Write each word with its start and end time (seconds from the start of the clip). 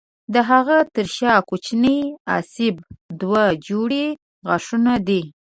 د 0.33 0.35
هغه 0.49 0.77
تر 0.95 1.07
شا 1.17 1.33
کوچني 1.49 1.97
آسیاب 2.37 2.75
دوه 3.21 3.43
جوړې 3.67 4.05
غاښونه 4.47 4.93
دي. 5.07 5.21